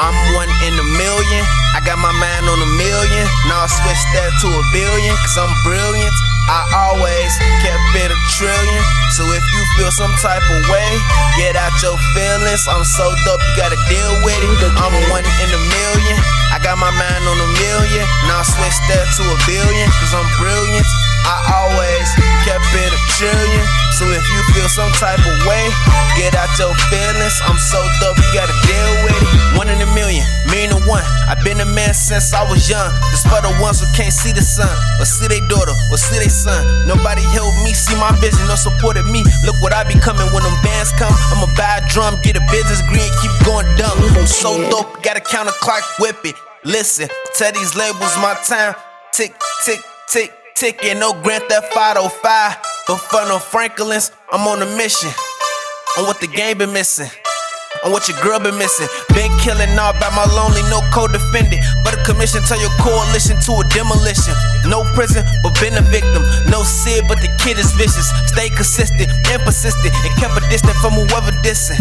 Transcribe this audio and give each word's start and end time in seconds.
I'm 0.00 0.16
one 0.32 0.48
in 0.64 0.72
a 0.72 0.86
million. 0.96 1.44
I 1.76 1.84
got 1.84 2.00
my 2.00 2.12
mind 2.16 2.48
on 2.48 2.56
a 2.56 2.70
million. 2.80 3.24
Now 3.52 3.64
I 3.64 3.68
switch 3.68 4.02
that 4.16 4.32
to 4.40 4.48
a 4.48 4.64
billion, 4.72 5.12
cause 5.20 5.36
I'm 5.36 5.52
brilliant. 5.60 6.16
I 6.48 6.64
always 6.88 7.30
kept 7.60 7.84
it 8.00 8.08
a 8.08 8.18
trillion. 8.32 8.82
So 9.12 9.28
if 9.28 9.44
you 9.52 9.62
feel 9.76 9.92
some 9.92 10.10
type 10.24 10.42
of 10.42 10.60
way, 10.72 10.90
get 11.36 11.52
out 11.54 11.76
your 11.84 12.00
feelings. 12.16 12.64
I'm 12.64 12.82
so 12.82 13.12
dope, 13.28 13.44
you 13.44 13.54
gotta 13.60 13.78
deal 13.92 14.12
with 14.24 14.40
it. 14.40 14.72
I'm 14.80 14.96
one 15.12 15.22
in 15.22 15.50
a 15.52 15.62
million. 15.68 16.16
I 16.50 16.58
got 16.58 16.80
my 16.80 16.90
mind 16.90 17.22
on 17.28 17.36
a 17.36 17.50
million. 17.60 18.04
Now 18.24 18.40
I 18.40 18.46
switch 18.48 18.78
that 18.90 19.06
to 19.20 19.22
a 19.22 19.38
billion, 19.44 19.86
cause 20.00 20.16
I'm 20.16 20.26
brilliant. 20.40 20.88
I 21.28 21.36
always 21.60 22.08
kept 22.48 22.66
it 22.72 22.90
a 22.90 23.00
trillion. 23.20 23.64
So 24.00 24.08
if 24.08 24.24
you 24.32 24.40
feel 24.56 24.66
some 24.72 24.90
type 24.96 25.20
of 25.20 25.36
way, 25.44 25.68
get 26.16 26.32
out 26.34 26.48
your 26.56 26.72
feelings. 26.88 27.36
I'm 27.44 27.60
so 27.60 27.78
dope, 28.00 28.16
you 28.16 28.32
gotta 28.32 28.56
Been 31.44 31.60
a 31.60 31.64
man 31.64 31.94
since 31.94 32.32
I 32.32 32.44
was 32.48 32.68
young. 32.68 32.92
For 33.30 33.40
the 33.46 33.54
ones 33.62 33.78
who 33.78 33.86
can't 33.94 34.12
see 34.12 34.32
the 34.32 34.42
sun, 34.42 34.70
or 34.98 35.06
see 35.06 35.28
their 35.30 35.46
daughter, 35.46 35.70
or 35.90 35.96
see 35.96 36.18
their 36.18 36.28
son. 36.28 36.66
Nobody 36.86 37.22
helped 37.30 37.62
me 37.62 37.72
see 37.72 37.94
my 37.94 38.10
vision, 38.18 38.42
no 38.50 38.56
supported 38.58 39.06
me. 39.06 39.22
Look 39.46 39.54
what 39.62 39.72
I 39.72 39.86
be 39.86 39.94
coming 39.94 40.26
when 40.34 40.42
them 40.42 40.58
bands 40.66 40.90
come. 40.98 41.14
I'ma 41.30 41.46
buy 41.54 41.78
a 41.78 41.88
drum, 41.88 42.18
get 42.22 42.34
a 42.34 42.44
business 42.50 42.82
green, 42.90 43.06
keep 43.22 43.30
going 43.46 43.70
dumb. 43.78 43.94
I'm 44.18 44.26
so 44.26 44.58
dope, 44.68 45.02
got 45.02 45.16
a 45.16 45.20
counter 45.20 45.54
clock, 45.62 45.84
whip 46.00 46.18
it. 46.24 46.34
Listen, 46.64 47.08
tell 47.34 47.52
these 47.52 47.76
labels 47.76 48.16
my 48.18 48.34
time. 48.42 48.74
Tick, 49.12 49.32
tick, 49.64 49.80
tick, 50.08 50.32
tick, 50.56 50.84
and 50.84 50.98
No 50.98 51.14
Grand 51.22 51.44
Theft 51.44 51.72
Auto 51.76 52.08
5. 52.08 52.56
But 52.88 52.98
for 52.98 53.22
no 53.28 53.38
Franklins, 53.38 54.10
I'm 54.32 54.46
on 54.48 54.60
a 54.60 54.76
mission. 54.76 55.10
On 55.98 56.04
what 56.04 56.20
the 56.20 56.26
game 56.26 56.58
been 56.58 56.72
missing. 56.72 57.10
On 57.82 57.92
what 57.92 58.08
your 58.08 58.20
girl 58.20 58.38
been 58.38 58.58
missing. 58.58 58.88
Been 59.16 59.32
killing 59.40 59.72
all 59.80 59.96
by 59.96 60.12
my 60.12 60.28
lonely, 60.36 60.60
no 60.68 60.84
co-defendant. 60.92 61.64
But 61.80 61.96
a 61.96 62.00
commission 62.04 62.44
turn 62.44 62.60
your 62.60 62.72
coalition 62.76 63.40
to 63.48 63.52
a 63.56 63.64
demolition. 63.72 64.36
No 64.68 64.84
prison, 64.92 65.24
but 65.42 65.56
been 65.60 65.72
a 65.80 65.84
victim. 65.88 66.20
No 66.52 66.60
Sid, 66.60 67.08
but 67.08 67.24
the 67.24 67.32
kid 67.40 67.56
is 67.56 67.72
vicious. 67.80 68.12
Stay 68.28 68.52
consistent 68.52 69.08
and 69.32 69.40
persistent. 69.42 69.94
And 70.04 70.12
kept 70.20 70.36
a 70.36 70.44
distance 70.52 70.76
from 70.84 70.92
whoever 70.92 71.32
dissing. 71.40 71.80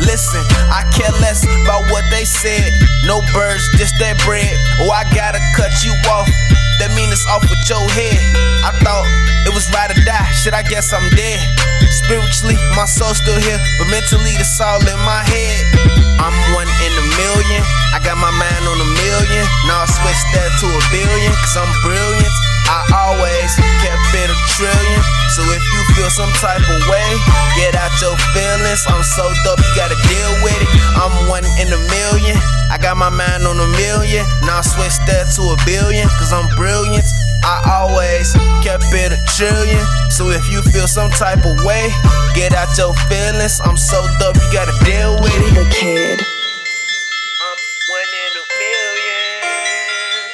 Listen, 0.00 0.44
I 0.72 0.88
care 0.92 1.12
less 1.20 1.44
about 1.44 1.84
what 1.92 2.04
they 2.08 2.24
said. 2.24 2.64
No 3.04 3.20
birds, 3.32 3.64
just 3.76 3.92
that 4.00 4.16
bread. 4.24 4.48
Oh, 4.80 4.88
I 4.88 5.04
gotta 5.12 5.40
cut 5.56 5.72
you 5.84 5.92
off. 6.08 6.28
That 6.80 6.92
mean 6.96 7.08
it's 7.12 7.24
off 7.28 7.44
with 7.44 7.60
your 7.68 7.84
head. 7.92 8.20
I 8.64 8.72
thought 8.84 9.04
was 9.56 9.72
ride 9.72 9.88
or 9.88 9.96
die. 10.04 10.28
Shit, 10.36 10.52
I 10.52 10.60
guess 10.60 10.92
I'm 10.92 11.08
dead. 11.16 11.40
Spiritually, 11.88 12.60
my 12.76 12.84
soul's 12.84 13.16
still 13.16 13.40
here, 13.40 13.56
but 13.80 13.88
mentally, 13.88 14.36
it's 14.36 14.60
all 14.60 14.84
in 14.84 15.00
my 15.08 15.24
head. 15.24 15.64
I'm 16.20 16.36
one 16.52 16.68
in 16.84 16.92
a 16.92 17.04
million. 17.16 17.64
I 17.96 17.98
got 18.04 18.20
my 18.20 18.28
mind 18.36 18.64
on 18.68 18.76
a 18.76 18.90
million. 19.00 19.44
Now 19.64 19.80
I 19.80 19.88
switch 19.88 20.22
that 20.36 20.52
to 20.60 20.68
a 20.68 20.82
billion, 20.92 21.32
cause 21.40 21.56
I'm 21.56 21.72
brilliant. 21.80 22.34
I 22.68 22.84
always 23.00 23.48
kept 23.80 24.12
it 24.12 24.28
a 24.28 24.36
trillion. 24.60 25.00
So 25.32 25.40
if 25.48 25.64
you 25.72 25.80
feel 25.96 26.12
some 26.12 26.32
type 26.36 26.60
of 26.60 26.80
way, 26.92 27.08
get 27.56 27.72
out 27.80 27.96
your 28.04 28.12
feelings. 28.36 28.84
I'm 28.92 29.00
so 29.16 29.24
dope, 29.40 29.64
you 29.64 29.72
gotta 29.72 29.96
deal 30.04 30.32
with 30.44 30.60
it. 30.60 30.68
I'm 31.00 31.32
one 31.32 31.48
in 31.56 31.72
a 31.72 31.80
million. 31.88 32.36
I 32.68 32.76
got 32.76 33.00
my 33.00 33.08
mind 33.08 33.48
on 33.48 33.56
a 33.56 33.68
million. 33.80 34.28
Now 34.44 34.60
I 34.60 34.64
switch 34.68 35.00
that 35.08 35.32
to 35.40 35.42
a 35.48 35.56
billion, 35.64 36.04
cause 36.20 36.28
I'm 36.28 36.44
brilliant. 36.60 37.08
I 37.44 37.60
always 37.80 38.32
kept 38.64 38.88
it 38.92 39.12
a 39.12 39.20
trillion. 39.36 39.84
So 40.10 40.30
if 40.30 40.48
you 40.50 40.62
feel 40.62 40.86
some 40.86 41.10
type 41.10 41.44
of 41.44 41.64
way, 41.64 41.90
get 42.34 42.54
out 42.54 42.70
your 42.78 42.94
feelings. 43.10 43.60
I'm 43.60 43.76
so 43.76 44.00
dope, 44.18 44.36
you 44.36 44.48
gotta 44.52 44.76
deal 44.84 45.16
with 45.20 45.34
it. 45.34 45.54
The 45.54 45.66
kid. 45.70 46.20
I'm 46.20 47.58
one 47.90 48.12
in 48.12 48.32
a 48.36 48.44
million. 48.46 50.32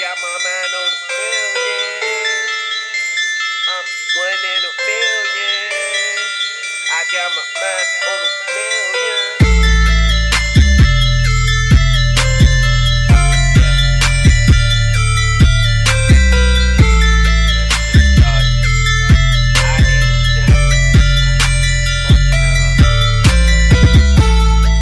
Got 0.00 0.16
my 0.18 0.36
mind 0.44 0.72
on 0.76 0.90
a 0.90 1.00
million. 1.16 2.36
I'm 3.72 3.86
one 4.16 4.42
in 4.42 4.62
a 4.66 4.72
million. 4.86 5.70
I 6.92 7.00
got 7.12 7.28
my 7.30 7.46
mind 7.60 7.88
on 8.10 8.20
a 8.20 8.32
million. 8.52 8.65